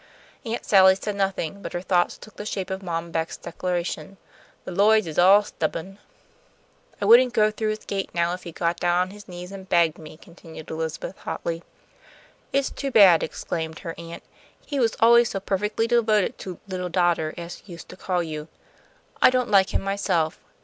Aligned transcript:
Aunt 0.47 0.65
Sally 0.65 0.95
said 0.95 1.15
nothing, 1.15 1.61
but 1.61 1.73
her 1.73 1.81
thoughts 1.81 2.17
took 2.17 2.35
the 2.35 2.43
shape 2.43 2.71
of 2.71 2.81
Mom 2.81 3.11
Beck's 3.11 3.37
declaration, 3.37 4.17
"The 4.65 4.71
Lloyds 4.71 5.05
is 5.05 5.19
all 5.19 5.43
stubborn." 5.43 5.99
"I 6.99 7.05
wouldn't 7.05 7.35
go 7.35 7.51
through 7.51 7.69
his 7.69 7.85
gate 7.85 8.09
now 8.11 8.33
if 8.33 8.41
he 8.41 8.51
got 8.51 8.77
down 8.79 8.97
on 8.97 9.09
his 9.11 9.27
knees 9.27 9.51
and 9.51 9.69
begged 9.69 9.99
me," 9.99 10.17
continued 10.17 10.71
Elizabeth, 10.71 11.19
hotly. 11.19 11.61
"It's 12.51 12.71
too 12.71 12.89
bad," 12.89 13.21
exclaimed 13.21 13.77
her 13.81 13.93
aunt; 13.95 14.23
"he 14.65 14.79
was 14.79 14.97
always 15.01 15.29
so 15.29 15.39
perfectly 15.39 15.85
devoted 15.85 16.39
to 16.39 16.57
'little 16.67 16.89
daughter,' 16.89 17.35
as 17.37 17.57
he 17.59 17.73
used 17.73 17.87
to 17.89 17.95
call 17.95 18.23
you. 18.23 18.47
I 19.21 19.29
don't 19.29 19.51
like 19.51 19.71
him 19.71 19.83
myself. 19.83 20.39